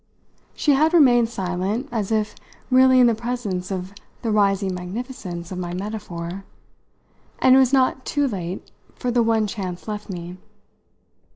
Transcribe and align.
She 0.55 0.71
had 0.71 0.95
remained 0.95 1.29
silent, 1.29 1.87
as 1.91 2.11
if 2.11 2.33
really 2.71 2.99
in 2.99 3.05
the 3.05 3.13
presence 3.13 3.69
of 3.69 3.93
the 4.23 4.31
rising 4.31 4.73
magnificence 4.73 5.51
of 5.51 5.59
my 5.59 5.75
metaphor, 5.75 6.43
and 7.37 7.55
it 7.55 7.59
was 7.59 7.71
not 7.71 8.03
too 8.03 8.27
late 8.27 8.71
for 8.95 9.11
the 9.11 9.21
one 9.21 9.45
chance 9.45 9.87
left 9.87 10.09
me. 10.09 10.37